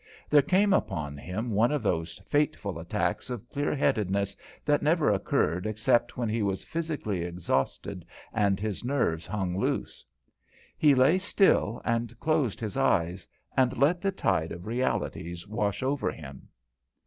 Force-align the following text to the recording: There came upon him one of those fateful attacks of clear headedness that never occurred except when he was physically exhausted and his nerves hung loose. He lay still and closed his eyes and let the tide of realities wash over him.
There 0.31 0.41
came 0.41 0.73
upon 0.73 1.15
him 1.15 1.51
one 1.51 1.71
of 1.71 1.83
those 1.83 2.15
fateful 2.27 2.79
attacks 2.79 3.29
of 3.29 3.47
clear 3.49 3.75
headedness 3.75 4.35
that 4.65 4.81
never 4.81 5.11
occurred 5.11 5.67
except 5.67 6.17
when 6.17 6.27
he 6.27 6.41
was 6.41 6.63
physically 6.63 7.21
exhausted 7.21 8.03
and 8.33 8.59
his 8.59 8.83
nerves 8.83 9.27
hung 9.27 9.55
loose. 9.59 10.03
He 10.75 10.95
lay 10.95 11.19
still 11.19 11.83
and 11.85 12.19
closed 12.19 12.59
his 12.59 12.77
eyes 12.77 13.27
and 13.55 13.77
let 13.77 14.01
the 14.01 14.11
tide 14.11 14.51
of 14.51 14.65
realities 14.65 15.47
wash 15.47 15.83
over 15.83 16.09
him. 16.11 16.47